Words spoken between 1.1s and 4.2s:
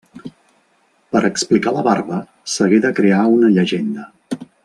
Per explicar la barba, s'hagué de crear una llegenda.